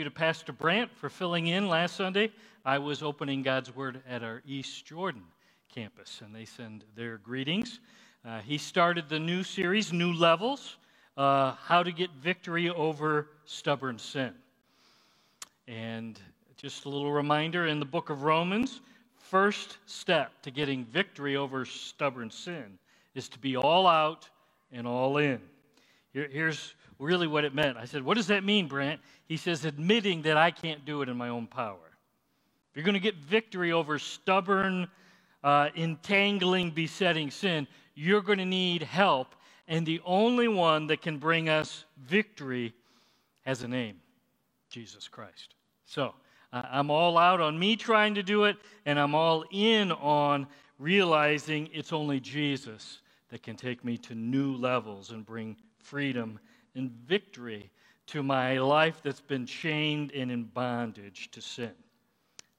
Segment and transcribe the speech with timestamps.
[0.00, 2.32] you to Pastor Brandt for filling in last Sunday.
[2.64, 5.24] I was opening God's Word at our East Jordan
[5.68, 7.80] campus, and they send their greetings.
[8.24, 10.78] Uh, he started the new series, New Levels
[11.18, 14.32] uh, How to Get Victory Over Stubborn Sin.
[15.68, 16.18] And
[16.56, 18.80] just a little reminder in the book of Romans,
[19.18, 22.78] first step to getting victory over stubborn sin
[23.14, 24.30] is to be all out
[24.72, 25.42] and all in.
[26.14, 27.76] Here, here's really what it meant.
[27.76, 29.00] I said, What does that mean, Brant?
[29.26, 31.78] He says, admitting that I can't do it in my own power.
[32.70, 34.88] If you're going to get victory over stubborn,
[35.42, 39.34] uh, entangling, besetting sin, you're going to need help.
[39.66, 42.74] And the only one that can bring us victory
[43.42, 43.96] has a name
[44.68, 45.54] Jesus Christ.
[45.86, 46.14] So
[46.52, 50.46] uh, I'm all out on me trying to do it, and I'm all in on
[50.78, 56.40] realizing it's only Jesus that can take me to new levels and bring freedom
[56.74, 57.70] and victory
[58.06, 61.72] to my life that's been chained and in bondage to sin.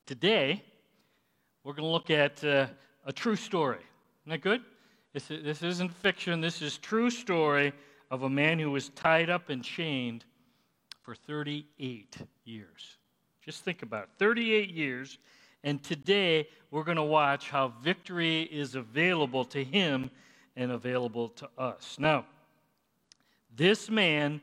[0.06, 0.64] Today,
[1.64, 2.68] we're going to look at uh,
[3.06, 3.80] a true story.
[4.24, 4.62] Isn't that good?
[5.14, 6.42] This, this isn't fiction.
[6.42, 7.74] This is true story
[8.10, 10.26] of a man who was tied up and chained
[11.02, 12.98] for 38 years.
[13.44, 15.18] Just think about it 38 years.
[15.64, 20.10] And today, we're going to watch how victory is available to him
[20.56, 21.98] and available to us.
[22.00, 22.26] Now,
[23.56, 24.42] this man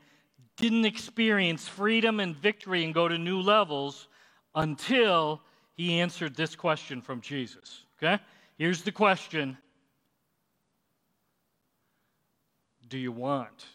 [0.57, 4.07] didn't experience freedom and victory and go to new levels
[4.55, 5.41] until
[5.75, 7.85] he answered this question from Jesus.
[7.97, 8.21] Okay?
[8.57, 9.57] Here's the question
[12.89, 13.65] Do you want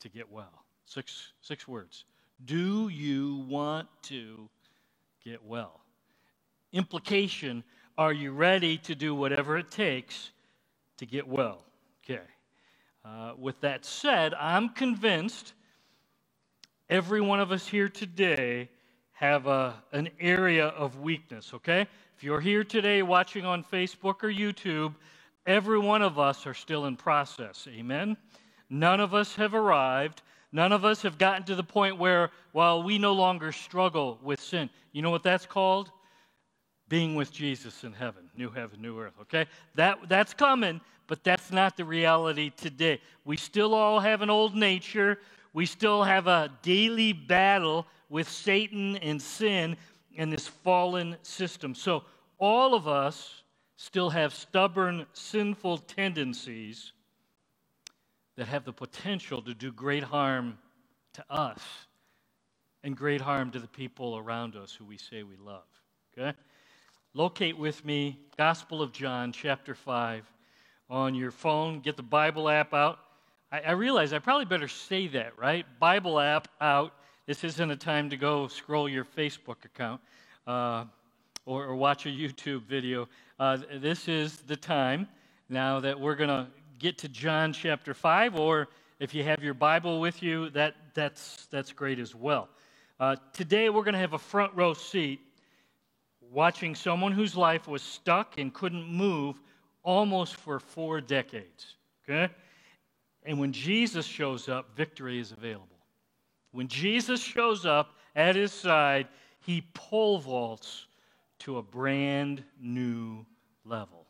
[0.00, 0.64] to get well?
[0.86, 2.04] Six, six words.
[2.44, 4.48] Do you want to
[5.24, 5.80] get well?
[6.72, 7.62] Implication
[7.96, 10.30] Are you ready to do whatever it takes
[10.96, 11.62] to get well?
[12.04, 12.20] Okay.
[13.04, 15.52] Uh, with that said, I'm convinced
[16.88, 18.70] every one of us here today
[19.12, 21.86] have a, an area of weakness, okay?
[22.16, 24.94] If you're here today watching on Facebook or YouTube,
[25.46, 28.16] every one of us are still in process, amen?
[28.70, 30.22] None of us have arrived.
[30.50, 34.40] None of us have gotten to the point where, well, we no longer struggle with
[34.40, 34.70] sin.
[34.92, 35.90] You know what that's called?
[36.88, 39.46] Being with Jesus in heaven, new heaven, new earth, okay?
[39.74, 43.00] That, that's coming, but that's not the reality today.
[43.24, 45.18] We still all have an old nature.
[45.52, 49.76] We still have a daily battle with Satan and sin
[50.16, 51.74] and this fallen system.
[51.74, 52.04] So,
[52.38, 53.42] all of us
[53.76, 56.92] still have stubborn, sinful tendencies
[58.36, 60.58] that have the potential to do great harm
[61.14, 61.60] to us
[62.82, 65.62] and great harm to the people around us who we say we love.
[66.16, 66.36] Okay?
[67.16, 70.28] Locate with me Gospel of John, chapter 5
[70.90, 71.78] on your phone.
[71.78, 72.98] Get the Bible app out.
[73.52, 75.64] I, I realize I probably better say that, right?
[75.78, 76.92] Bible app out.
[77.26, 80.00] This isn't a time to go scroll your Facebook account
[80.48, 80.86] uh,
[81.46, 83.08] or, or, watch a YouTube video.
[83.38, 85.06] Uh, this is the time
[85.48, 86.48] now that we're going to
[86.80, 88.66] get to John chapter 5, or
[88.98, 92.48] if you have your Bible with you, that, that's, that's great as well.
[92.98, 95.20] Uh, today, we're going to have a front row seat
[96.34, 99.40] watching someone whose life was stuck and couldn't move
[99.84, 101.76] almost for four decades.
[102.02, 102.32] Okay?
[103.22, 105.68] And when Jesus shows up, victory is available.
[106.50, 109.06] When Jesus shows up at his side,
[109.40, 110.86] he pole vaults
[111.40, 113.24] to a brand new
[113.64, 114.06] level.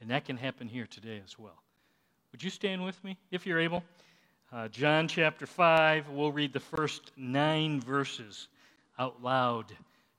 [0.00, 1.62] And that can happen here today as well.
[2.32, 3.82] Would you stand with me if you're able?
[4.52, 8.48] Uh, John chapter 5, we'll read the first nine verses
[8.98, 9.72] out loud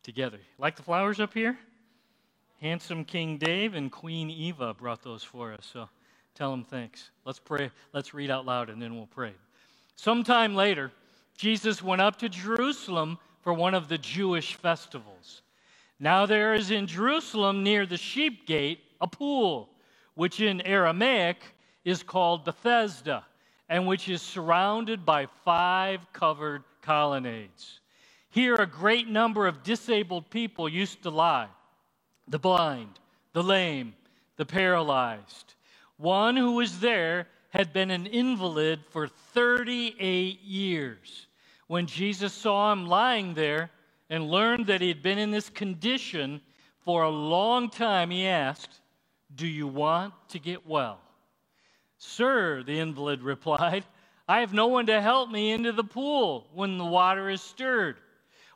[0.06, 0.40] together.
[0.60, 1.58] Like the flowers up here?
[2.62, 5.90] Handsome King Dave and Queen Eva brought those for us, so
[6.36, 7.10] tell them thanks.
[7.26, 7.72] Let's pray.
[7.92, 9.34] Let's read out loud and then we'll pray.
[9.96, 10.92] Sometime later,
[11.36, 15.42] Jesus went up to Jerusalem for one of the Jewish festivals.
[16.00, 19.70] Now there is in Jerusalem near the sheep gate a pool,
[20.14, 21.38] which in Aramaic
[21.84, 23.26] is called Bethesda,
[23.70, 27.80] and which is surrounded by five covered colonnades.
[28.36, 31.48] Here, a great number of disabled people used to lie
[32.28, 33.00] the blind,
[33.32, 33.96] the lame,
[34.36, 35.54] the paralyzed.
[35.96, 41.28] One who was there had been an invalid for 38 years.
[41.68, 43.72] When Jesus saw him lying there
[44.10, 46.42] and learned that he had been in this condition
[46.82, 48.82] for a long time, he asked,
[49.34, 51.00] Do you want to get well?
[52.00, 53.86] Sir, the invalid replied,
[54.28, 57.96] I have no one to help me into the pool when the water is stirred.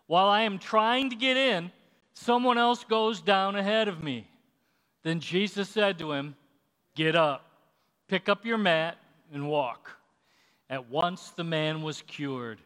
[0.09, 1.71] While I am trying to get in,
[2.19, 4.27] Someone else goes down ahead of me.
[5.03, 6.35] Then Jesus said to him,
[6.93, 7.45] Get up,
[8.09, 8.97] pick up your mat,
[9.31, 9.89] and walk.
[10.69, 12.59] At once the man was cured.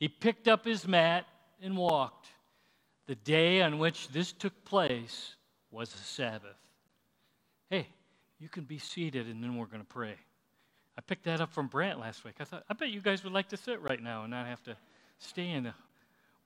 [0.00, 1.24] He picked up his mat
[1.62, 2.26] and walked,
[3.06, 5.36] the day on which this took place
[5.70, 6.58] was a Sabbath.
[7.70, 7.86] Hey,
[8.40, 10.16] you can be seated and then we're going to pray.
[10.98, 12.34] I picked that up from Brant last week.
[12.40, 14.64] I thought, I bet you guys would like to sit right now and not have
[14.64, 14.76] to
[15.18, 15.68] stand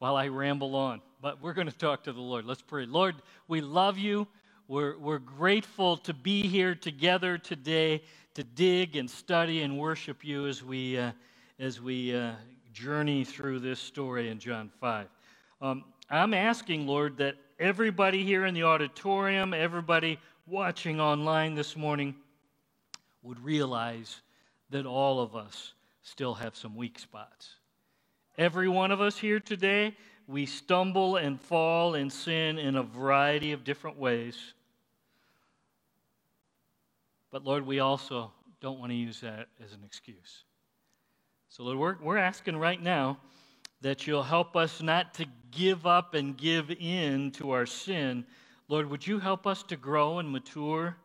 [0.00, 1.00] while I ramble on.
[1.20, 2.46] But we're going to talk to the Lord.
[2.46, 2.86] Let's pray.
[2.86, 3.16] Lord,
[3.46, 4.26] we love you.
[4.66, 8.02] We're, we're grateful to be here together today
[8.34, 11.12] to dig and study and worship you as we, uh,
[11.58, 12.32] as we uh,
[12.72, 15.06] journey through this story in John 5.
[15.60, 22.14] Um, I'm asking, Lord, that everybody here in the auditorium, everybody watching online this morning,
[23.22, 24.22] would realize
[24.70, 27.56] that all of us still have some weak spots.
[28.40, 29.94] Every one of us here today,
[30.26, 34.54] we stumble and fall and sin in a variety of different ways.
[37.30, 38.32] But Lord, we also
[38.62, 40.44] don't want to use that as an excuse.
[41.50, 43.18] So, Lord, we're, we're asking right now
[43.82, 48.24] that you'll help us not to give up and give in to our sin.
[48.68, 50.96] Lord, would you help us to grow and mature?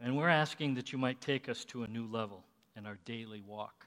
[0.00, 2.42] And we're asking that you might take us to a new level
[2.74, 3.86] in our daily walk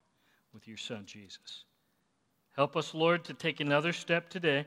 [0.54, 1.64] with your Son, Jesus.
[2.58, 4.66] Help us, Lord, to take another step today.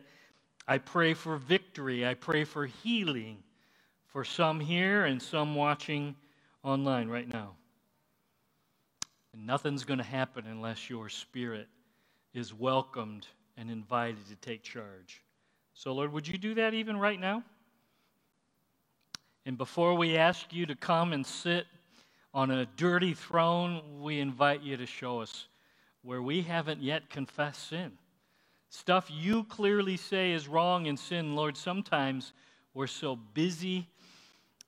[0.69, 2.07] I pray for victory.
[2.07, 3.43] I pray for healing
[4.07, 6.15] for some here and some watching
[6.63, 7.57] online right now.
[9.33, 11.67] And nothing's going to happen unless your spirit
[12.33, 13.27] is welcomed
[13.57, 15.25] and invited to take charge.
[15.75, 17.43] So, Lord, would you do that even right now?
[19.47, 21.67] And before we ask you to come and sit
[22.33, 25.49] on a dirty throne, we invite you to show us
[26.03, 27.93] where we haven't yet confessed sin.
[28.71, 32.33] Stuff you clearly say is wrong in sin, Lord, sometimes
[32.73, 33.89] we're so busy,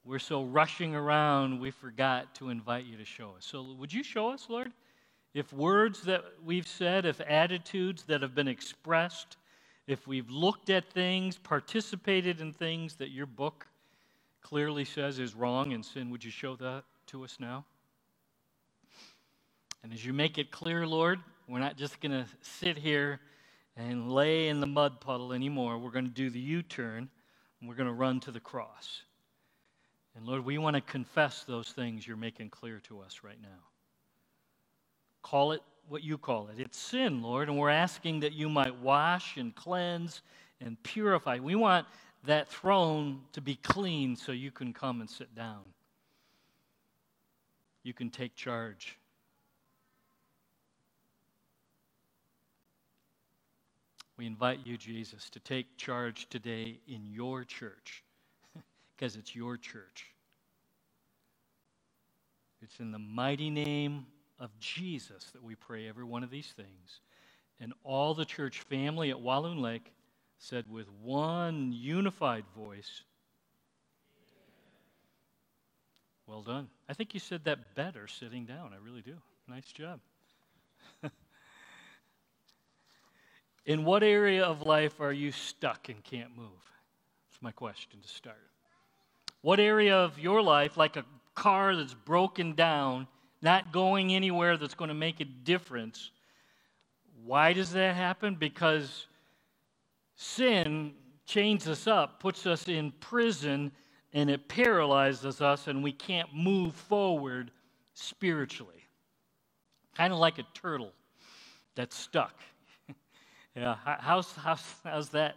[0.04, 3.46] we're so rushing around, we forgot to invite you to show us.
[3.46, 4.72] So, would you show us, Lord?
[5.34, 9.36] If words that we've said, if attitudes that have been expressed,
[9.86, 13.66] if we've looked at things, participated in things that your book
[14.42, 17.64] clearly says is wrong and sin, would you show that to us now?
[19.82, 23.20] And as you make it clear, Lord, we're not just going to sit here
[23.76, 25.78] and lay in the mud puddle anymore.
[25.78, 27.08] We're going to do the U turn
[27.60, 29.02] and we're going to run to the cross.
[30.14, 33.48] And Lord, we want to confess those things you're making clear to us right now.
[35.22, 36.60] Call it what you call it.
[36.60, 40.22] It's sin, Lord, and we're asking that you might wash and cleanse
[40.60, 41.38] and purify.
[41.38, 41.86] We want
[42.24, 45.62] that throne to be clean so you can come and sit down.
[47.82, 48.98] You can take charge.
[54.22, 58.04] We invite you, Jesus, to take charge today in your church
[58.94, 60.06] because it's your church.
[62.62, 64.06] It's in the mighty name
[64.38, 67.00] of Jesus that we pray every one of these things.
[67.58, 69.92] And all the church family at Walloon Lake
[70.38, 73.02] said with one unified voice,
[76.28, 76.68] Well done.
[76.88, 78.70] I think you said that better sitting down.
[78.72, 79.16] I really do.
[79.48, 79.98] Nice job.
[83.64, 86.48] In what area of life are you stuck and can't move?
[87.30, 88.36] That's my question to start.
[89.42, 91.04] What area of your life, like a
[91.34, 93.06] car that's broken down,
[93.40, 96.10] not going anywhere that's going to make a difference,
[97.24, 98.34] why does that happen?
[98.34, 99.06] Because
[100.16, 100.92] sin
[101.26, 103.70] chains us up, puts us in prison,
[104.12, 107.50] and it paralyzes us, and we can't move forward
[107.94, 108.84] spiritually.
[109.94, 110.92] Kind of like a turtle
[111.74, 112.34] that's stuck.
[113.54, 115.36] Yeah, how's, how's, how's that?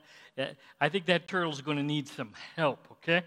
[0.80, 3.24] I think that turtle's going to need some help, okay?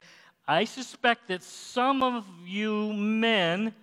[0.47, 3.75] I suspect that some of you men,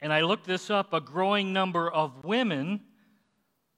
[0.00, 2.80] and I looked this up, a growing number of women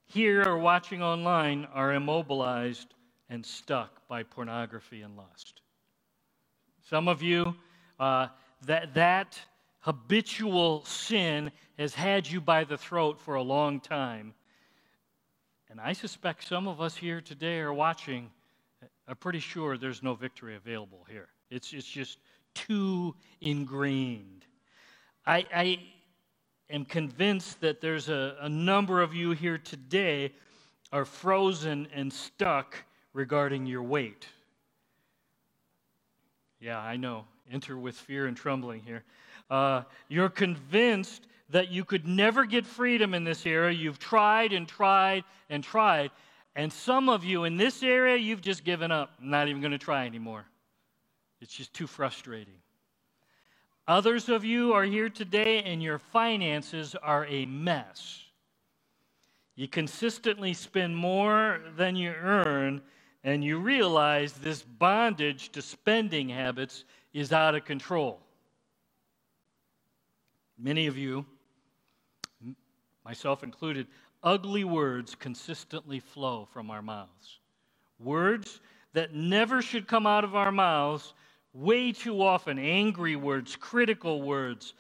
[0.06, 2.94] here or watching online are immobilized
[3.28, 5.60] and stuck by pornography and lust.
[6.88, 7.54] Some of you,
[8.00, 8.28] uh,
[8.66, 9.38] that, that
[9.80, 14.32] habitual sin has had you by the throat for a long time
[15.72, 18.30] and I suspect some of us here today are watching,
[19.08, 21.28] are pretty sure there's no victory available here.
[21.48, 22.18] It's, it's just
[22.52, 24.44] too ingrained.
[25.26, 25.78] I, I
[26.68, 30.34] am convinced that there's a, a number of you here today
[30.92, 32.76] are frozen and stuck
[33.14, 34.28] regarding your weight.
[36.60, 37.24] Yeah, I know.
[37.50, 39.04] Enter with fear and trembling here.
[39.48, 43.76] Uh, you're convinced that you could never get freedom in this area.
[43.76, 46.11] You've tried and tried and tried.
[46.54, 49.78] And some of you in this area, you've just given up, not even going to
[49.78, 50.44] try anymore.
[51.40, 52.54] It's just too frustrating.
[53.88, 58.20] Others of you are here today and your finances are a mess.
[59.56, 62.80] You consistently spend more than you earn,
[63.25, 68.20] and you realize this bondage to spending habits is out of control.
[70.58, 71.26] Many of you,
[73.04, 73.87] myself included,
[74.23, 77.40] ugly words consistently flow from our mouths.
[77.99, 78.61] Words
[78.92, 81.14] that never should come out of our mouths,
[81.52, 84.75] way too often angry words, critical words,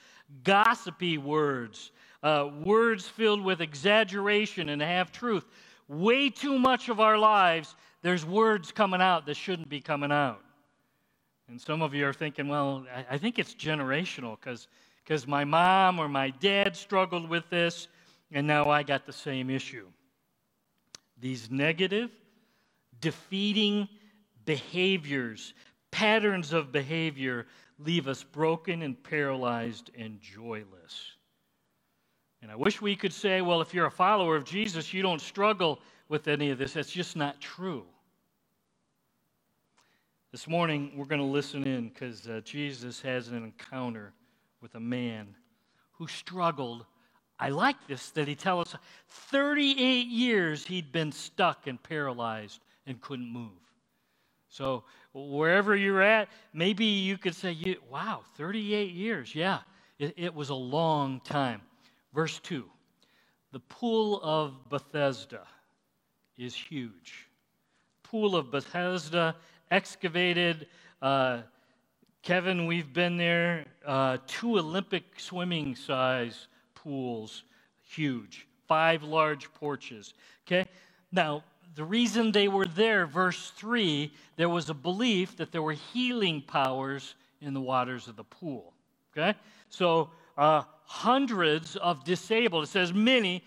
[0.44, 5.44] gossipy words, uh, words filled with exaggeration and half truth.
[5.88, 10.40] Way too much of our lives, there's words coming out that shouldn't be coming out.
[11.48, 15.98] And some of you are thinking, well, I, I think it's generational because my mom
[15.98, 17.88] or my dad struggled with this,
[18.32, 19.86] and now I got the same issue.
[21.20, 22.10] These negative,
[23.00, 23.88] defeating
[24.44, 25.54] behaviors,
[25.90, 27.46] patterns of behavior
[27.78, 31.12] leave us broken and paralyzed and joyless.
[32.40, 35.20] And I wish we could say, well, if you're a follower of Jesus, you don't
[35.20, 36.72] struggle with any of this.
[36.72, 37.84] That's just not true.
[40.32, 44.12] This morning, we're going to listen in because uh, Jesus has an encounter
[44.60, 45.36] with a man
[45.92, 46.86] who struggled.
[47.42, 53.00] I like this that he tells us 38 years he'd been stuck and paralyzed and
[53.00, 53.50] couldn't move.
[54.48, 59.34] So, wherever you're at, maybe you could say, wow, 38 years.
[59.34, 59.58] Yeah,
[59.98, 61.62] it, it was a long time.
[62.14, 62.64] Verse 2
[63.50, 65.44] The pool of Bethesda
[66.38, 67.28] is huge.
[68.04, 69.34] Pool of Bethesda,
[69.72, 70.68] excavated.
[71.00, 71.40] Uh,
[72.22, 73.66] Kevin, we've been there.
[73.84, 76.46] Uh, two Olympic swimming size
[76.82, 77.44] pools,
[77.82, 78.46] huge.
[78.66, 80.14] Five large porches.
[80.46, 80.68] Okay?
[81.10, 85.72] Now, the reason they were there, verse 3, there was a belief that there were
[85.72, 88.72] healing powers in the waters of the pool.
[89.12, 89.36] Okay?
[89.68, 93.42] So, uh, hundreds of disabled, it says many,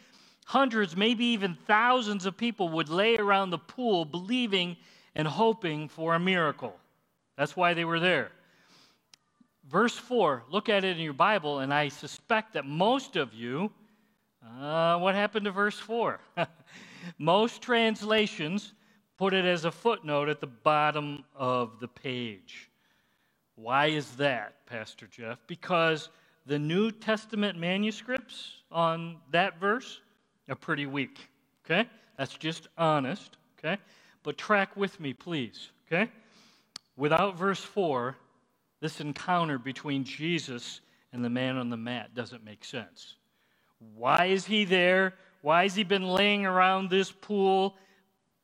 [0.45, 4.77] hundreds, maybe even thousands of people would lay around the pool believing
[5.15, 6.75] and hoping for a miracle.
[7.37, 8.31] That's why they were there.
[9.69, 13.71] Verse 4, look at it in your Bible, and I suspect that most of you,
[14.59, 16.19] uh, what happened to verse 4?
[17.17, 18.73] most translations
[19.17, 22.69] put it as a footnote at the bottom of the page.
[23.55, 25.39] Why is that, Pastor Jeff?
[25.47, 26.09] Because
[26.45, 30.01] the New Testament manuscripts on that verse
[30.47, 31.27] are pretty weak.
[31.65, 31.89] Okay?
[32.17, 33.37] That's just honest.
[33.57, 33.81] Okay?
[34.21, 35.69] But track with me, please.
[35.87, 36.11] Okay?
[36.97, 38.15] Without verse 4,
[38.85, 40.79] this encounter between Jesus
[41.11, 43.15] and the man on the mat doesn't make sense.
[43.95, 45.15] Why is he there?
[45.41, 47.77] Why has he been laying around this pool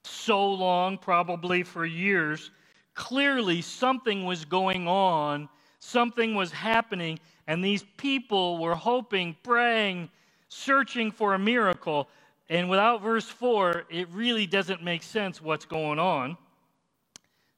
[0.03, 2.49] so long, probably for years?
[2.95, 10.09] Clearly, something was going on, something was happening, and these people were hoping, praying,
[10.49, 12.09] searching for a miracle.
[12.49, 16.35] And without verse 4, it really doesn't make sense what's going on.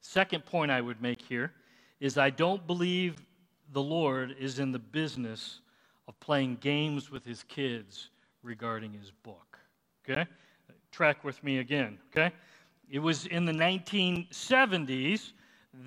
[0.01, 1.53] Second point I would make here
[2.03, 3.15] is I don't believe
[3.71, 5.61] the Lord is in the business
[6.09, 8.09] of playing games with his kids
[8.41, 9.57] regarding his book.
[10.03, 10.27] Okay?
[10.91, 11.97] Track with me again.
[12.11, 12.35] Okay?
[12.91, 15.31] It was in the 1970s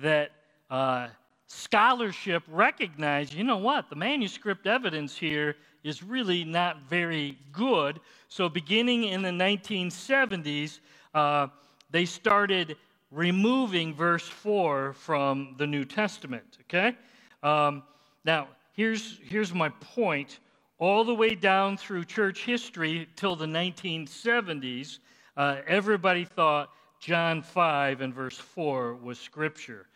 [0.01, 0.31] that
[0.71, 1.09] uh,
[1.45, 7.99] scholarship recognized, you know what, the manuscript evidence here is really not very good.
[8.27, 10.79] So, beginning in the 1970s,
[11.13, 11.49] uh,
[11.91, 12.75] they started
[13.11, 16.57] removing verse 4 from the New Testament.
[16.61, 16.95] Okay?
[17.43, 17.83] Um,
[18.25, 20.39] now, here's, here's my point.
[20.79, 24.99] All the way down through church history till the 1970s,
[25.35, 29.87] uh, everybody thought John 5 and verse 4 was scripture.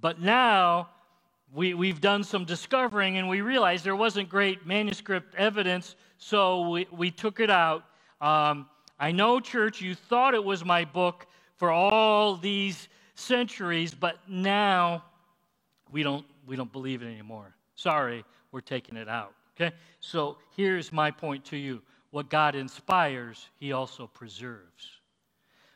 [0.00, 0.90] But now,
[1.52, 6.86] we, we've done some discovering and we realized there wasn't great manuscript evidence, so we,
[6.90, 7.84] we took it out.
[8.20, 8.68] Um,
[9.00, 11.26] I know, church, you thought it was my book
[11.58, 15.04] for all these centuries, but now
[15.90, 17.54] we don't, we don't believe it anymore.
[17.74, 19.34] Sorry, we're taking it out.
[19.56, 19.74] Okay?
[20.00, 24.98] So here's my point to you what God inspires, He also preserves.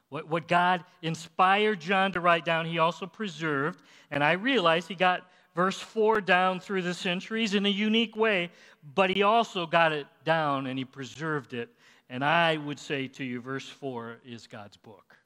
[0.08, 3.82] What, what God inspired John to write down, He also preserved.
[4.10, 8.50] And I realize He got verse 4 down through the centuries in a unique way,
[8.94, 11.68] but he also got it down and he preserved it.
[12.08, 15.16] And I would say to you, verse 4 is God's book.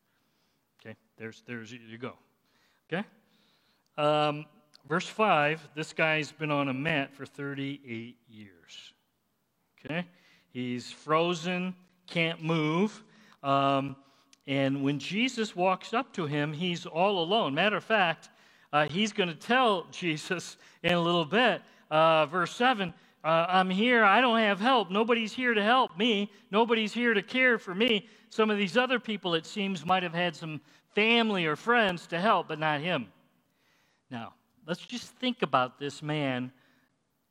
[1.16, 2.12] There's, there's you go.
[2.92, 3.06] Okay?
[3.96, 4.44] Um,
[4.88, 8.92] verse 5 this guy's been on a mat for 38 years.
[9.84, 10.06] Okay?
[10.52, 11.74] He's frozen,
[12.06, 13.02] can't move.
[13.42, 13.96] Um,
[14.46, 17.54] and when Jesus walks up to him, he's all alone.
[17.54, 18.30] Matter of fact,
[18.72, 21.62] uh, he's going to tell Jesus in a little bit,
[22.46, 24.04] verse 7, Uh, I'm here.
[24.04, 24.88] I don't have help.
[24.88, 26.30] Nobody's here to help me.
[26.52, 28.06] Nobody's here to care for me.
[28.28, 30.60] Some of these other people, it seems, might have had some
[30.94, 33.08] family or friends to help, but not him.
[34.12, 34.34] Now,
[34.64, 36.52] let's just think about this man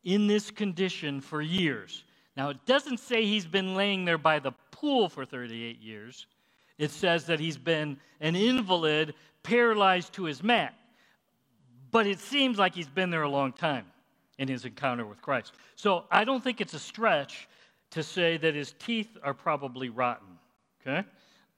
[0.04, 2.04] in this condition for years.
[2.36, 6.28] Now, it doesn't say he's been laying there by the pool for 38 years.
[6.78, 10.74] It says that he's been an invalid, paralyzed to his mat.
[11.90, 13.86] But it seems like he's been there a long time
[14.38, 15.54] in his encounter with Christ.
[15.76, 17.48] So I don't think it's a stretch
[17.92, 20.28] to say that his teeth are probably rotten.
[20.82, 21.08] Okay?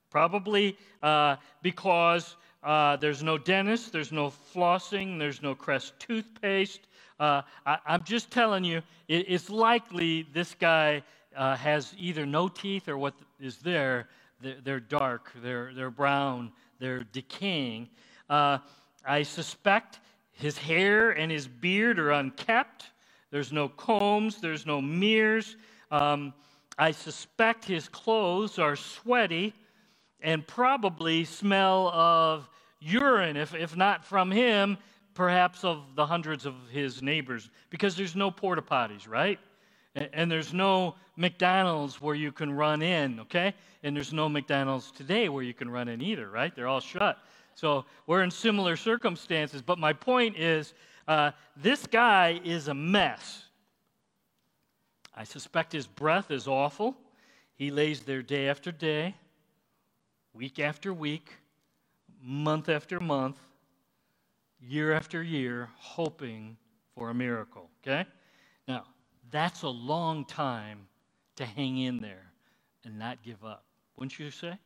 [0.09, 6.87] Probably uh, because uh, there's no dentist, there's no flossing, there's no Crest toothpaste.
[7.19, 11.03] Uh, I, am just telling you, it, it's likely this guy
[11.35, 14.09] uh, has either no teeth or what is there,
[14.41, 17.89] they're, they're dark, they're, they're brown, they're decaying.
[18.29, 18.59] Uh,
[19.05, 19.99] I suspect
[20.37, 22.85] his hair and his beard are unkept.
[23.31, 25.57] There's no combs, there's no mirrors.
[25.91, 26.33] Um,
[26.77, 29.53] I suspect his clothes are sweaty
[30.21, 32.47] and probably smell of
[32.79, 34.77] urine, if, if not from him,
[35.15, 39.39] perhaps of the hundreds of his neighbors, because there's no porta potties, right?
[39.95, 43.55] And, and there's no McDonald's where you can run in, okay?
[43.81, 46.55] And there's no McDonald's today where you can run in either, right?
[46.55, 47.17] They're all shut.
[47.57, 49.63] So we're in similar circumstances.
[49.63, 50.75] But my point is
[51.07, 53.45] uh, this guy is a mess.
[55.15, 56.95] I suspect his breath is awful.
[57.55, 59.15] He lays there day after day,
[60.35, 61.31] week after week,
[62.21, 63.39] month after month,
[64.61, 66.57] year after year, hoping
[66.93, 67.71] for a miracle.
[67.81, 68.07] Okay?
[68.67, 68.83] Now,
[69.31, 70.81] that's a long time
[71.37, 72.31] to hang in there
[72.85, 73.63] and not give up,
[73.95, 74.59] wouldn't you say?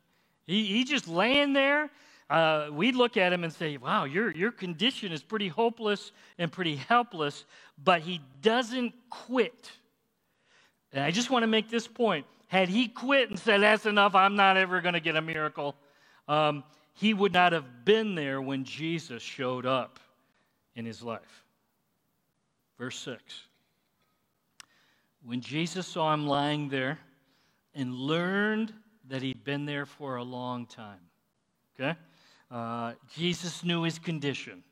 [0.46, 1.90] He, he just laying there
[2.32, 6.50] uh, we'd look at him and say, wow, your, your condition is pretty hopeless and
[6.50, 7.44] pretty helpless,
[7.84, 9.70] but he doesn't quit.
[10.94, 12.26] And I just want to make this point.
[12.48, 15.76] Had he quit and said, that's enough, I'm not ever going to get a miracle,
[16.30, 16.64] um,
[16.94, 20.00] he would not have been there when Jesus showed up
[20.78, 21.44] in his life.
[22.78, 23.22] Verse 6.
[25.26, 26.98] When Jesus saw him lying there
[27.76, 28.74] and learned
[29.10, 31.00] that he'd been there for a long time,
[31.78, 31.98] okay?
[32.52, 34.64] Uh, Jesus knew his condition.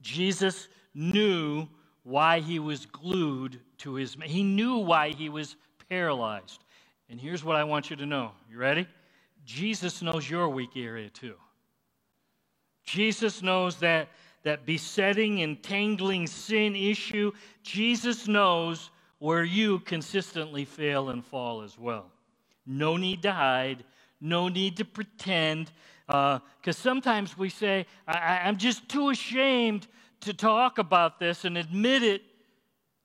[0.00, 1.68] Jesus knew
[2.02, 5.56] why he was glued to his, he knew why he was
[5.88, 6.64] paralyzed.
[7.08, 8.32] And here's what I want you to know.
[8.50, 8.86] You ready?
[9.44, 11.34] Jesus knows your weak area too.
[12.84, 14.08] Jesus knows that,
[14.42, 17.32] that besetting, entangling sin issue.
[17.62, 22.06] Jesus knows where you consistently fail and fall as well.
[22.66, 23.84] No need to hide,
[24.20, 25.70] no need to pretend.
[26.10, 29.86] Because uh, sometimes we say, I, I'm just too ashamed
[30.22, 32.22] to talk about this and admit it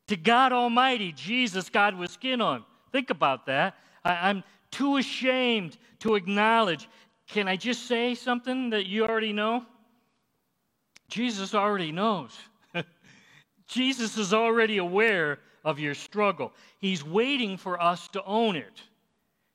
[0.08, 2.66] to God Almighty, Jesus, God with skin on.
[2.92, 3.76] Think about that.
[4.04, 6.90] I, I'm too ashamed to acknowledge.
[7.28, 9.64] Can I just say something that you already know?
[11.08, 12.36] Jesus already knows.
[13.68, 16.54] Jesus is already aware of your struggle.
[16.80, 18.82] He's waiting for us to own it.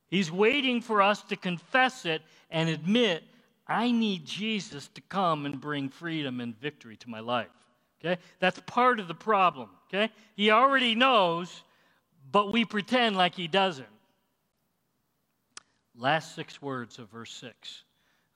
[0.06, 3.24] He's waiting for us to confess it and admit
[3.70, 7.46] I need Jesus to come and bring freedom and victory to my life.
[8.04, 8.20] Okay?
[8.40, 9.70] That's part of the problem.
[9.88, 10.12] Okay?
[10.35, 11.62] He already knows,
[12.33, 13.87] but we pretend like he doesn't.
[15.96, 17.85] Last six words of verse 6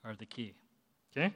[0.05, 0.55] are the key.
[1.17, 1.35] Okay?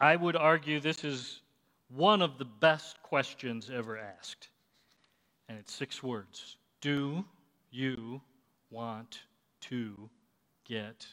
[0.00, 1.40] I would argue this is
[1.88, 4.48] one of the best questions ever asked.
[5.48, 7.24] And it's six words Do
[7.70, 8.20] you
[8.70, 9.20] want
[9.62, 10.08] to
[10.64, 11.06] get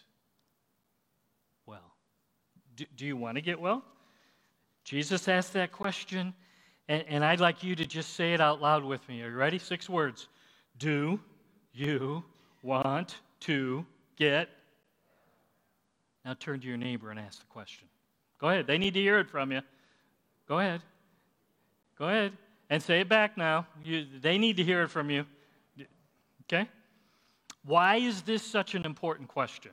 [2.96, 3.84] do, you want to get well?
[4.84, 6.34] Jesus asked that question,
[6.88, 9.22] and, and I'd like you to just say it out loud with me.
[9.22, 9.60] Are you ready?
[9.60, 10.28] Six words.
[10.78, 11.20] Do
[11.74, 12.24] you
[12.64, 13.86] want to
[14.18, 14.50] get?
[16.26, 17.88] Now turn to your neighbor and ask the question.
[18.40, 18.68] Go ahead.
[18.68, 19.62] They need to hear it from you.
[20.48, 20.82] Go ahead.
[21.98, 22.34] Go ahead.
[22.70, 23.68] And say it back now.
[23.84, 25.26] You, they need to hear it from you.
[26.44, 26.68] Okay?
[27.64, 29.72] Why is this such an important question?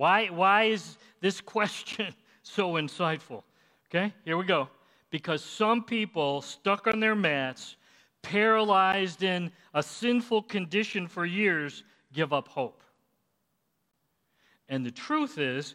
[0.00, 3.42] Why, why is this question so insightful?
[3.90, 4.70] Okay, here we go.
[5.10, 7.76] Because some people stuck on their mats,
[8.22, 11.84] paralyzed in a sinful condition for years,
[12.14, 12.82] give up hope.
[14.70, 15.74] And the truth is,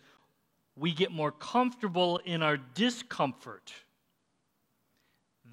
[0.76, 3.72] we get more comfortable in our discomfort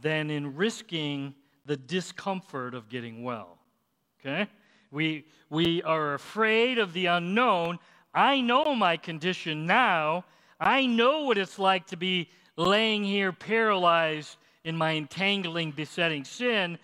[0.00, 1.34] than in risking
[1.66, 3.58] the discomfort of getting well.
[4.18, 4.48] Okay?
[4.90, 7.78] We, we are afraid of the unknown
[8.14, 10.24] I know my condition now.
[10.60, 16.78] I know what it's like to be laying here paralyzed in my entangling, besetting sin.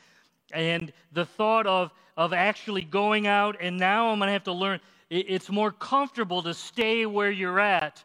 [0.53, 4.53] And the thought of, of actually going out and now I'm going to have to
[4.53, 8.03] learn, it, it's more comfortable to stay where you're at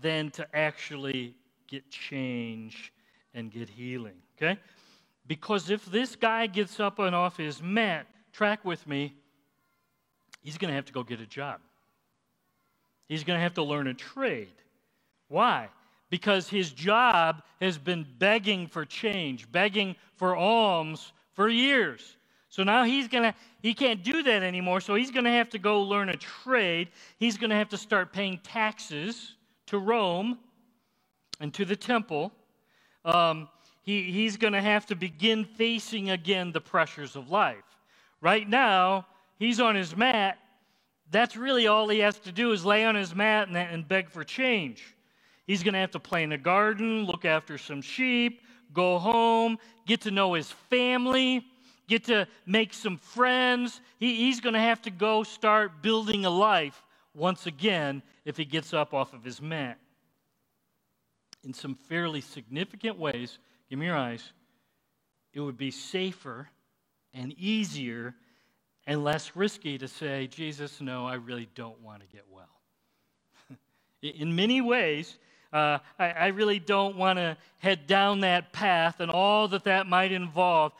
[0.00, 1.34] than to actually
[1.66, 2.92] get change
[3.34, 4.16] and get healing.
[4.36, 4.58] Okay?
[5.26, 9.14] Because if this guy gets up and off his mat, track with me,
[10.42, 11.60] he's going to have to go get a job.
[13.10, 14.54] He's going to have to learn a trade.
[15.26, 15.68] Why?
[16.10, 22.16] Because his job has been begging for change, begging for alms for years.
[22.50, 25.50] So now he's going to he can't do that anymore, so he's going to have
[25.50, 26.90] to go learn a trade.
[27.18, 29.34] He's going to have to start paying taxes
[29.66, 30.38] to Rome
[31.40, 32.30] and to the temple.
[33.04, 33.48] Um,
[33.82, 37.56] he, he's going to have to begin facing again the pressures of life.
[38.20, 40.38] Right now, he's on his mat.
[41.10, 44.10] That's really all he has to do is lay on his mat and, and beg
[44.10, 44.94] for change.
[45.46, 48.42] He's going to have to play in a garden, look after some sheep,
[48.72, 51.44] go home, get to know his family,
[51.88, 53.80] get to make some friends.
[53.98, 58.44] He, he's going to have to go start building a life once again if he
[58.44, 59.78] gets up off of his mat.
[61.42, 64.32] In some fairly significant ways, give me your eyes,
[65.32, 66.48] it would be safer
[67.12, 68.14] and easier
[68.86, 72.60] and less risky to say, Jesus, no, I really don't want to get well.
[74.02, 75.18] In many ways,
[75.52, 79.86] uh, I, I really don't want to head down that path and all that that
[79.86, 80.72] might involve.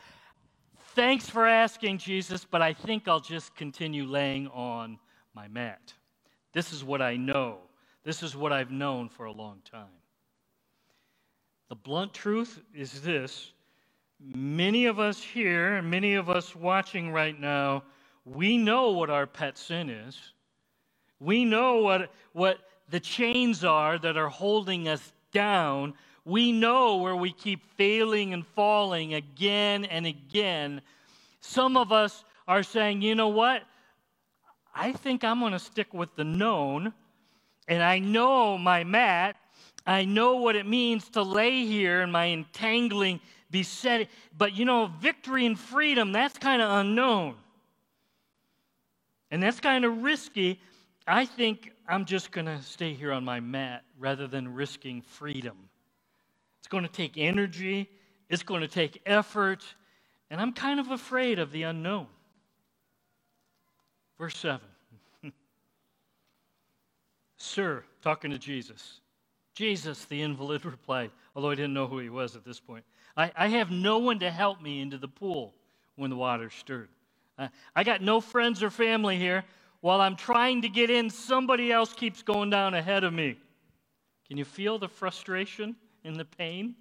[0.95, 4.99] Thanks for asking, Jesus, but I think I'll just continue laying on
[5.33, 5.93] my mat.
[6.53, 7.59] This is what I know.
[8.03, 9.85] This is what I've known for a long time.
[11.69, 13.51] The blunt truth is this
[14.23, 17.83] many of us here, many of us watching right now,
[18.25, 20.17] we know what our pet sin is.
[21.19, 25.93] We know what, what the chains are that are holding us down.
[26.25, 30.81] We know where we keep failing and falling again and again.
[31.39, 33.63] Some of us are saying, you know what?
[34.75, 36.93] I think I'm going to stick with the known.
[37.67, 39.35] And I know my mat.
[39.85, 43.19] I know what it means to lay here in my entangling,
[43.51, 44.07] besetting.
[44.37, 47.35] But you know, victory and freedom, that's kind of unknown.
[49.29, 50.59] And that's kind of risky.
[51.07, 55.57] I think I'm just going to stay here on my mat rather than risking freedom.
[56.59, 57.89] It's going to take energy,
[58.29, 59.63] it's going to take effort,
[60.29, 62.07] and I'm kind of afraid of the unknown.
[64.17, 64.61] Verse 7.
[67.37, 68.99] Sir, talking to Jesus.
[69.55, 72.85] Jesus, the invalid replied, although I didn't know who he was at this point.
[73.15, 75.53] I, I have no one to help me into the pool
[75.95, 76.89] when the water stirred.
[77.37, 79.43] Uh, I got no friends or family here.
[79.81, 83.37] While I'm trying to get in, somebody else keeps going down ahead of me.
[84.27, 86.75] Can you feel the frustration and the pain?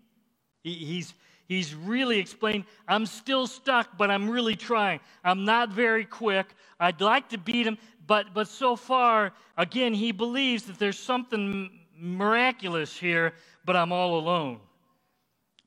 [0.62, 1.14] He, he's,
[1.48, 5.00] he's really explained, I'm still stuck, but I'm really trying.
[5.24, 6.54] I'm not very quick.
[6.78, 11.70] I'd like to beat him, but, but so far, again, he believes that there's something
[11.96, 13.32] miraculous here,
[13.64, 14.60] but I'm all alone.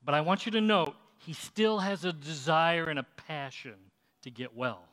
[0.05, 3.75] But I want you to note, he still has a desire and a passion
[4.23, 4.83] to get well.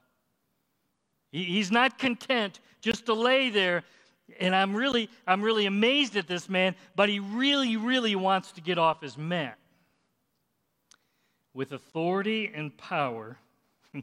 [1.32, 3.84] He's not content just to lay there.
[4.38, 8.60] And I'm really, I'm really amazed at this man, but he really, really wants to
[8.60, 9.58] get off his mat.
[11.52, 13.36] With authority and power,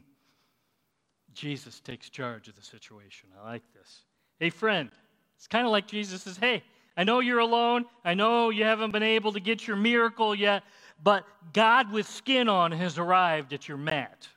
[1.34, 3.30] Jesus takes charge of the situation.
[3.40, 4.00] I like this.
[4.38, 4.90] Hey, friend,
[5.36, 6.62] it's kind of like Jesus says, Hey,
[6.96, 7.86] I know you're alone.
[8.04, 10.64] I know you haven't been able to get your miracle yet,
[11.02, 14.28] but God with skin on has arrived at your mat.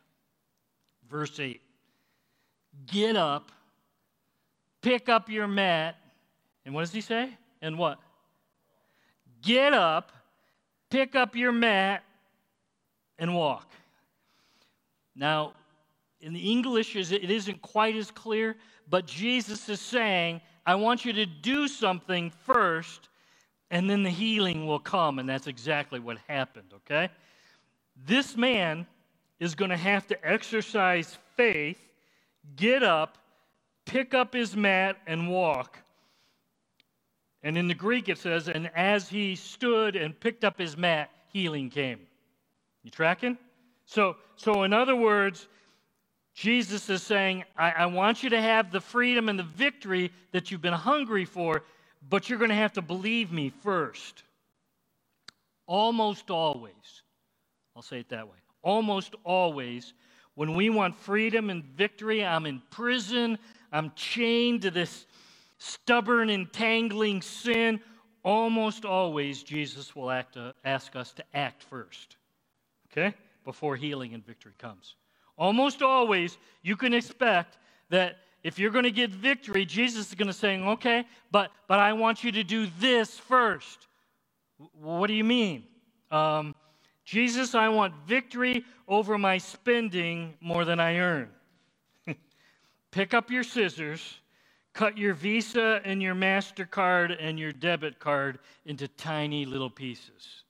[1.09, 1.61] Verse 8
[2.87, 3.51] Get up,
[4.81, 5.95] pick up your mat,
[6.65, 7.29] and what does he say?
[7.61, 7.99] And what?
[9.41, 10.11] Get up,
[10.89, 12.03] pick up your mat,
[13.17, 13.67] and walk.
[15.15, 15.53] Now,
[16.21, 18.55] in the English, it isn't quite as clear,
[18.89, 23.09] but Jesus is saying, I want you to do something first,
[23.71, 25.17] and then the healing will come.
[25.17, 27.09] And that's exactly what happened, okay?
[28.05, 28.85] This man
[29.39, 31.79] is going to have to exercise faith,
[32.55, 33.17] get up,
[33.85, 35.79] pick up his mat, and walk.
[37.41, 41.09] And in the Greek, it says, and as he stood and picked up his mat,
[41.31, 42.01] healing came.
[42.83, 43.37] You tracking?
[43.85, 45.47] So, so in other words,
[46.33, 50.49] Jesus is saying, I, I, want you to have the freedom and the victory that
[50.49, 51.63] you've been hungry for,
[52.07, 54.23] but you're going to have to believe me first.
[55.67, 57.03] Almost always,
[57.75, 58.37] I'll say it that way.
[58.61, 59.93] Almost always,
[60.35, 63.37] when we want freedom and victory, I'm in prison,
[63.71, 65.05] I'm chained to this
[65.57, 67.79] stubborn, entangling sin.
[68.23, 70.23] Almost always, Jesus will uh,
[70.65, 72.17] ask us to act first,
[72.91, 74.95] okay, before healing and victory comes.
[75.37, 77.57] Almost always, you can expect
[77.89, 81.79] that if you're going to get victory, Jesus is going to say, okay, but, but
[81.79, 83.87] I want you to do this first.
[84.73, 85.63] What do you mean?
[86.09, 86.55] Um,
[87.05, 91.29] Jesus, I want victory over my spending more than I earn.
[92.91, 94.19] Pick up your scissors,
[94.73, 100.43] cut your Visa and your MasterCard and your debit card into tiny little pieces.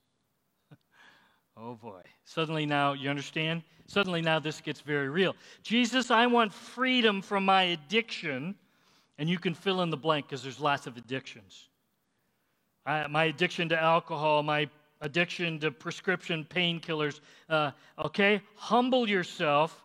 [1.58, 2.02] Oh boy.
[2.24, 3.64] Suddenly now, you understand?
[3.88, 5.36] Suddenly now this gets very real.
[5.64, 8.56] Jesus, I want freedom from my addiction.
[9.18, 11.68] And you can fill in the blank because there's lots of addictions.
[12.88, 14.68] I, my addiction to alcohol, my
[15.02, 17.20] addiction to prescription painkillers.
[17.50, 18.42] Uh, okay?
[18.56, 19.84] Humble yourself,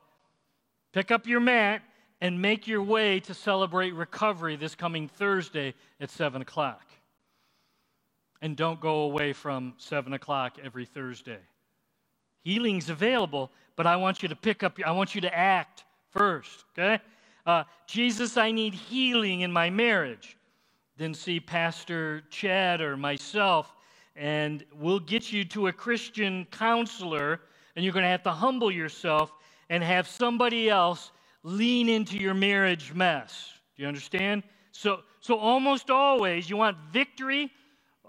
[0.92, 1.83] pick up your mat,
[2.20, 6.83] and make your way to celebrate recovery this coming Thursday at 7 o'clock.
[8.40, 11.40] And don't go away from 7 o'clock every Thursday.
[12.46, 15.82] Healing's available, but I want you to pick up, I want you to act
[16.12, 17.02] first, okay?
[17.44, 20.37] Uh, Jesus, I need healing in my marriage.
[20.96, 23.72] Then see Pastor Chad or myself
[24.14, 27.40] and we'll get you to a Christian counselor,
[27.74, 29.32] and you're going to have to humble yourself
[29.68, 31.11] and have somebody else
[31.42, 33.54] lean into your marriage mess.
[33.76, 34.44] Do you understand?
[34.70, 37.50] So, so almost always, you want victory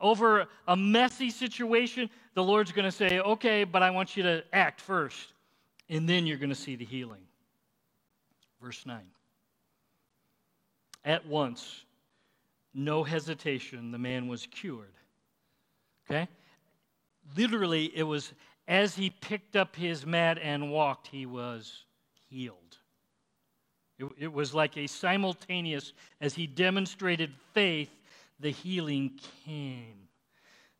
[0.02, 2.10] over a messy situation.
[2.34, 5.34] The Lord's going to say, okay, but I want you to act first,
[5.90, 7.22] and then you're going to see the healing.
[8.62, 9.00] Verse 9.
[11.06, 11.86] At once,
[12.74, 14.94] no hesitation, the man was cured
[16.10, 16.28] Okay?
[17.36, 18.34] Literally, it was
[18.68, 21.84] as he picked up his mat and walked, he was
[22.30, 22.78] healed.
[23.98, 27.90] It, it was like a simultaneous, as he demonstrated faith,
[28.40, 30.08] the healing came.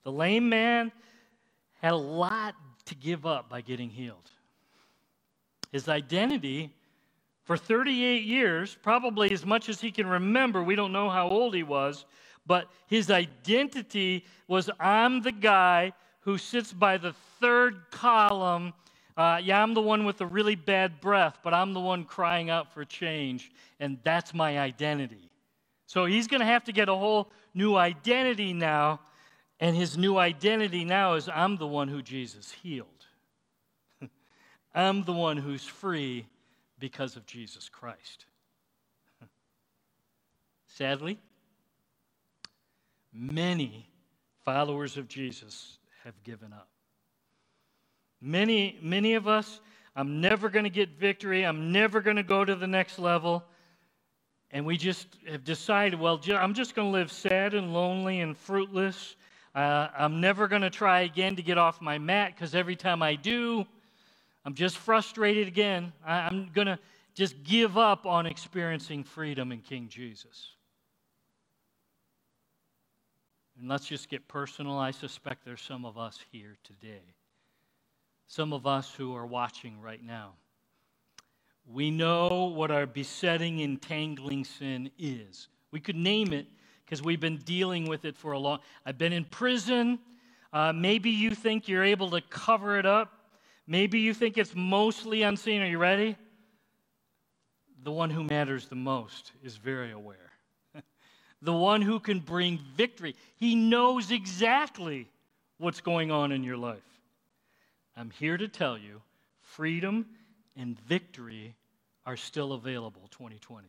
[0.04, 0.92] The lame man
[1.82, 4.30] had a lot to give up by getting healed.
[5.72, 6.74] His identity
[7.44, 11.54] for 38 years, probably as much as he can remember, we don't know how old
[11.56, 12.06] he was,
[12.46, 18.74] but his identity was I'm the guy who sits by the third column.
[19.16, 22.50] Uh, yeah, I'm the one with the really bad breath, but I'm the one crying
[22.50, 25.32] out for change, and that's my identity.
[25.86, 29.00] So he's going to have to get a whole new identity now,
[29.60, 33.06] and his new identity now is I'm the one who Jesus healed.
[34.76, 36.28] I'm the one who's free
[36.80, 38.26] because of Jesus Christ.
[40.68, 41.18] Sadly,
[43.12, 43.90] many
[44.46, 46.70] followers of Jesus have given up.
[48.22, 49.60] Many, many of us,
[49.96, 51.44] I'm never going to get victory.
[51.44, 53.44] I'm never going to go to the next level.
[54.52, 58.38] And we just have decided, well, I'm just going to live sad and lonely and
[58.38, 59.16] fruitless.
[59.54, 63.04] Uh, I'm never going to try again to get off my mat because every time
[63.04, 63.66] I do,
[64.46, 65.92] I'm just frustrated again.
[66.06, 66.80] I, I'm going to
[67.14, 70.52] just give up on experiencing freedom in King Jesus.
[73.60, 74.78] And let's just get personal.
[74.78, 77.02] I suspect there's some of us here today,
[78.28, 80.34] some of us who are watching right now.
[81.72, 85.50] We know what our besetting, entangling sin is.
[85.72, 86.48] We could name it
[86.86, 88.60] because we've been dealing with it for a long.
[88.86, 90.00] I've been in prison.
[90.54, 93.12] Uh, maybe you think you're able to cover it up.
[93.68, 95.62] Maybe you think it's mostly unseen.
[95.62, 96.16] Are you ready?
[97.84, 100.32] The one who matters the most is very aware
[101.42, 103.16] the one who can bring victory.
[103.36, 105.10] He knows exactly
[105.58, 106.80] what's going on in your life.
[107.96, 109.02] I'm here to tell you
[109.42, 110.06] freedom
[110.56, 111.56] and victory
[112.08, 113.68] are still available 2020.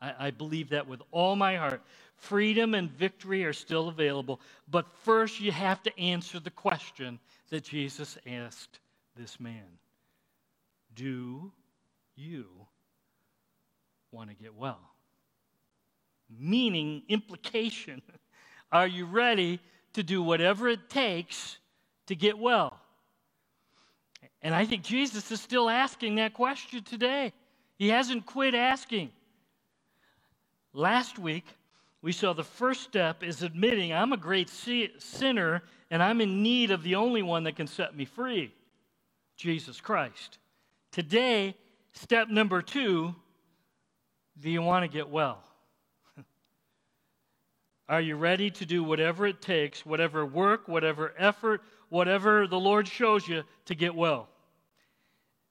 [0.00, 1.82] I, I, believe that with all my heart.
[2.14, 7.18] Freedom and victory are still available, but first you have to answer the question
[7.50, 8.78] that Jesus asked
[9.16, 9.66] this man
[10.94, 11.50] Do
[12.14, 12.46] you
[14.12, 14.78] want to get well?
[16.36, 18.02] meaning, implication.
[18.72, 19.60] Are you ready
[19.94, 21.58] to do whatever it takes
[22.06, 22.78] to get well?
[24.42, 27.32] And I think Jesus is still asking that question today.
[27.76, 29.10] He hasn't quit asking.
[30.72, 31.44] Last week,
[32.02, 36.70] we saw the first step is admitting I'm a great sinner and I'm in need
[36.70, 38.52] of the only one that can set me free
[39.36, 40.38] Jesus Christ.
[40.92, 41.54] Today,
[41.92, 43.14] step number two
[44.40, 45.42] do you want to get well?
[47.88, 52.86] Are you ready to do whatever it takes, whatever work, whatever effort, whatever the Lord
[52.88, 54.28] shows you to get well?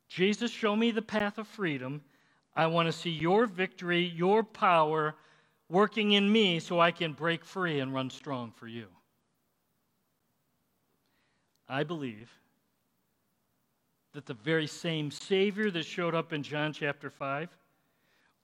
[0.07, 2.01] Jesus, show me the path of freedom.
[2.55, 5.15] I want to see your victory, your power
[5.69, 8.87] working in me so I can break free and run strong for you.
[11.69, 12.31] I believe
[14.13, 17.49] that the very same Savior that showed up in John chapter 5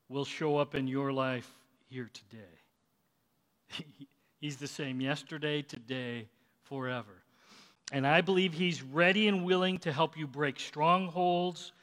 [0.09, 1.49] will show up in your life
[1.89, 3.83] here today.
[4.39, 6.27] He's the same yesterday, today,
[6.63, 7.22] forever.
[7.93, 11.73] And I believe He's ready and willing to help you break strongholds,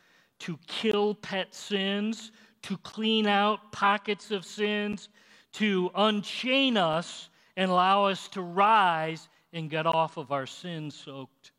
[0.41, 5.09] to kill pet sins, to clean out pockets of sins,
[5.53, 11.53] to unchain us and allow us to rise and get off of our sin soaked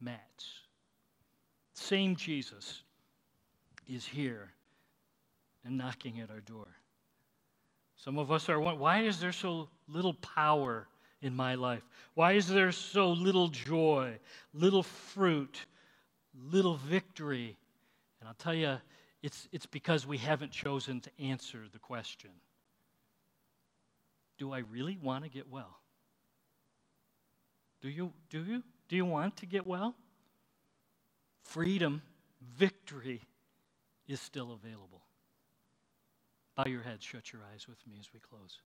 [0.00, 0.46] mats.
[1.74, 2.84] Same Jesus
[3.88, 4.52] is here
[5.64, 6.68] and knocking at our door.
[7.96, 10.86] Some of us are, wondering why is there so little power
[11.22, 11.82] in my life?
[12.14, 14.18] Why is there so little joy,
[14.52, 15.64] little fruit,
[16.34, 17.56] little victory?
[18.20, 18.76] And I'll tell you,
[19.22, 22.30] it's, it's because we haven't chosen to answer the question
[24.38, 25.78] Do I really want to get well?
[27.80, 28.12] Do you?
[28.30, 28.62] Do you?
[28.88, 29.94] Do you want to get well?
[31.44, 32.02] Freedom,
[32.56, 33.22] victory
[34.06, 35.02] is still available.
[36.56, 38.60] Bow your head, shut your eyes with me as we close.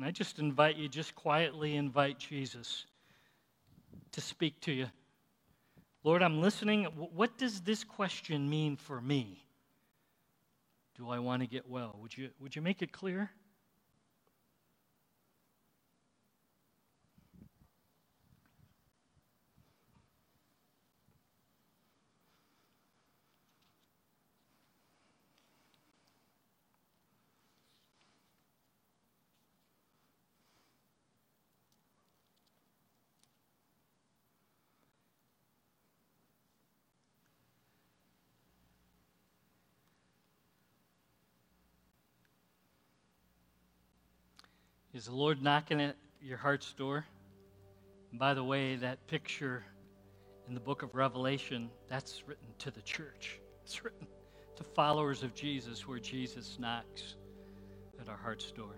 [0.00, 2.86] And I just invite you, just quietly invite Jesus
[4.12, 4.86] to speak to you.
[6.04, 6.84] Lord, I'm listening.
[6.84, 9.44] What does this question mean for me?
[10.96, 11.98] Do I want to get well?
[12.00, 13.30] Would you, would you make it clear?
[45.00, 47.06] Is the Lord knocking at your heart's door?
[48.10, 49.64] And by the way, that picture
[50.46, 53.40] in the book of Revelation, that's written to the church.
[53.64, 54.06] It's written
[54.56, 57.16] to followers of Jesus where Jesus knocks
[57.98, 58.76] at our heart's door.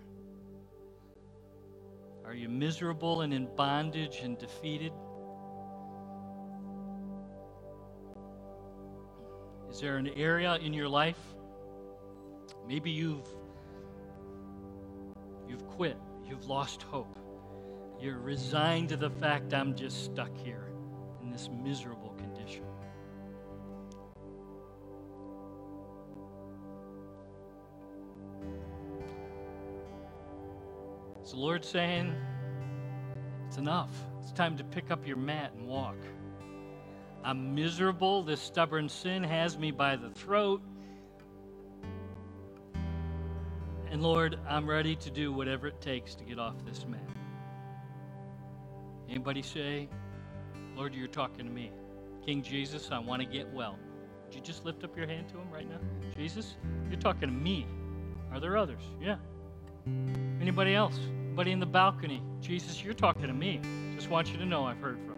[2.25, 4.93] Are you miserable and in bondage and defeated?
[9.73, 11.19] Is there an area in your life?
[12.69, 13.27] Maybe you've
[15.49, 15.99] You've quit.
[16.33, 17.19] You've lost hope.
[18.01, 20.73] You're resigned to the fact I'm just stuck here
[21.21, 22.65] in this miserable condition.
[31.23, 32.15] Is the Lord saying,
[33.47, 33.91] It's enough.
[34.23, 35.99] It's time to pick up your mat and walk.
[37.23, 38.23] I'm miserable.
[38.23, 40.63] This stubborn sin has me by the throat.
[43.93, 47.03] And Lord, I'm ready to do whatever it takes to get off this mat.
[49.07, 49.87] Anybody say,
[50.75, 51.71] Lord, you're talking to me.
[52.25, 53.79] King Jesus, I want to get well.
[54.25, 55.77] Would you just lift up your hand to him right now?
[56.17, 56.57] Jesus,
[56.89, 57.67] you're talking to me.
[58.33, 58.81] Are there others?
[58.99, 59.17] Yeah.
[60.41, 60.99] Anybody else?
[61.27, 62.23] Anybody in the balcony?
[62.41, 63.61] Jesus, you're talking to me.
[63.95, 65.12] Just want you to know I've heard from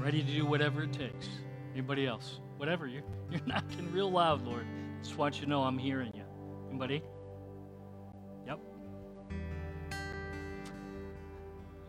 [0.00, 1.28] ready to do whatever it takes.
[1.72, 2.40] Anybody else?
[2.56, 2.86] Whatever.
[2.86, 4.66] You're, you're knocking real loud, Lord.
[5.02, 6.24] Just want you to know I'm hearing you.
[6.68, 7.02] Anybody?
[8.46, 8.60] Yep.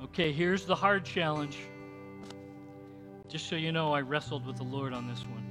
[0.03, 1.57] Okay, here's the hard challenge.
[3.27, 5.45] Just so you know, I wrestled with the Lord on this one.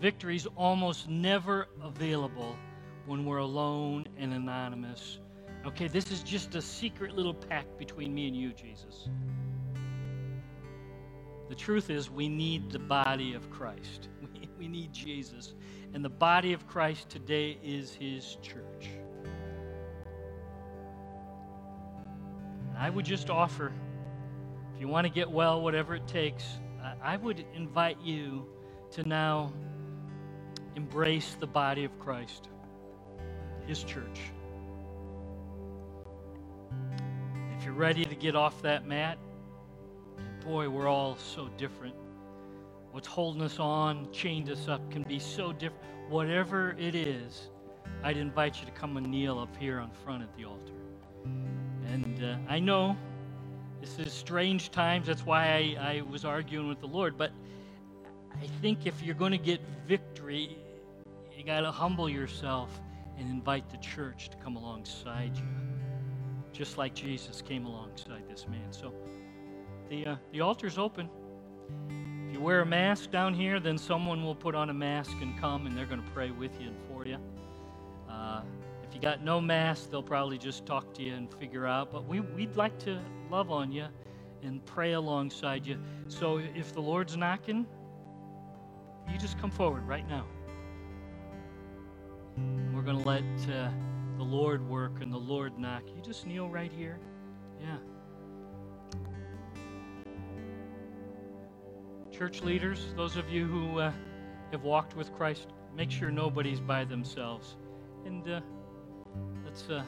[0.00, 2.56] Victory's almost never available
[3.06, 5.18] when we're alone and anonymous.
[5.66, 9.08] Okay, this is just a secret little pact between me and you, Jesus.
[11.52, 14.08] The truth is, we need the body of Christ.
[14.32, 15.52] We, we need Jesus.
[15.92, 18.88] And the body of Christ today is his church.
[22.70, 23.70] And I would just offer,
[24.74, 26.42] if you want to get well, whatever it takes,
[26.82, 28.46] I, I would invite you
[28.92, 29.52] to now
[30.74, 32.48] embrace the body of Christ,
[33.66, 34.20] his church.
[37.58, 39.18] If you're ready to get off that mat,
[40.42, 41.94] boy, we're all so different.
[42.90, 45.84] What's holding us on, chained us up, can be so different.
[46.08, 47.48] Whatever it is,
[48.02, 50.72] I'd invite you to come and kneel up here on front at the altar.
[51.24, 52.96] And uh, I know
[53.80, 55.06] this is strange times.
[55.06, 57.16] That's why I, I was arguing with the Lord.
[57.16, 57.32] But
[58.40, 60.58] I think if you're going to get victory,
[61.36, 62.80] you got to humble yourself
[63.16, 65.44] and invite the church to come alongside you,
[66.52, 68.72] just like Jesus came alongside this man.
[68.72, 68.92] So
[69.92, 71.10] the, uh, the altar's open.
[72.26, 75.38] If you wear a mask down here, then someone will put on a mask and
[75.38, 77.18] come, and they're going to pray with you and for you.
[78.08, 78.40] Uh,
[78.82, 81.92] if you got no mask, they'll probably just talk to you and figure out.
[81.92, 83.86] But we, we'd like to love on you
[84.42, 85.78] and pray alongside you.
[86.08, 87.66] So if the Lord's knocking,
[89.10, 90.24] you just come forward right now.
[92.74, 93.24] We're going to let
[93.54, 93.68] uh,
[94.16, 95.82] the Lord work and the Lord knock.
[95.94, 96.98] You just kneel right here.
[97.60, 97.76] Yeah.
[102.22, 103.92] Church leaders, those of you who uh,
[104.52, 107.56] have walked with Christ, make sure nobody's by themselves.
[108.06, 108.40] And uh,
[109.44, 109.82] let's uh,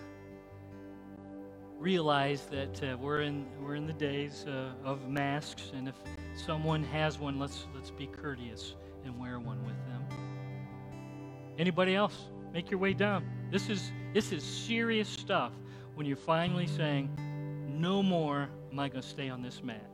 [1.79, 5.95] realize that uh, we're in we're in the days uh, of masks, and if
[6.35, 8.75] someone has one, let's let's be courteous
[9.05, 10.05] and wear one with them.
[11.57, 12.31] Anybody else?
[12.53, 13.25] Make your way down.
[13.53, 15.53] This is this is serious stuff.
[15.95, 17.11] When you're finally saying,
[17.79, 19.89] "No more am I going to stay on this mat."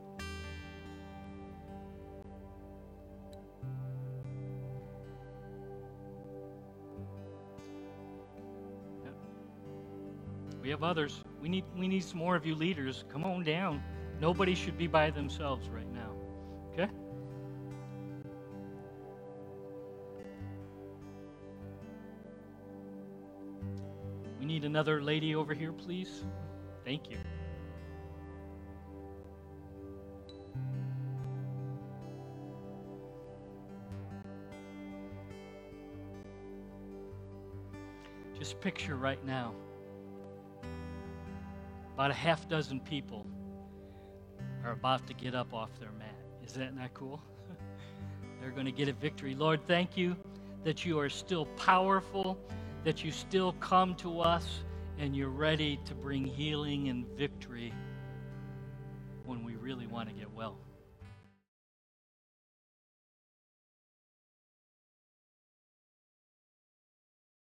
[10.61, 11.23] We have others.
[11.41, 13.03] We need we need some more of you leaders.
[13.11, 13.83] Come on down.
[14.19, 16.11] Nobody should be by themselves right now.
[16.73, 16.87] Okay?
[24.39, 26.23] We need another lady over here, please.
[26.85, 27.17] Thank you.
[38.37, 39.53] Just picture right now
[42.01, 43.27] about a half dozen people
[44.65, 46.15] are about to get up off their mat.
[46.43, 47.21] Is that not cool?
[48.41, 49.35] They're going to get a victory.
[49.35, 50.15] Lord, thank you
[50.63, 52.39] that you are still powerful,
[52.85, 54.63] that you still come to us,
[54.97, 57.71] and you're ready to bring healing and victory
[59.23, 60.57] when we really want to get well.